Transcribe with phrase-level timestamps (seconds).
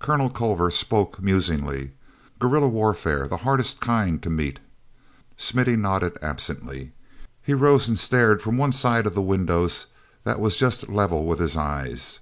[0.00, 1.92] Colonel Culver spoke musingly.
[2.40, 4.58] "Guerilla warfare, the hardest kind to meet."
[5.38, 6.90] mithy nodded absently.
[7.40, 9.86] He rose and stared from one of the side windows
[10.24, 12.18] that was just level with his eyes.